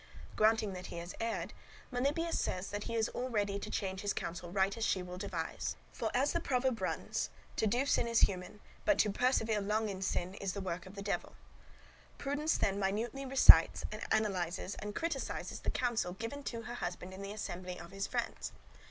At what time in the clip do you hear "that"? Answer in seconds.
0.73-0.87, 2.71-2.85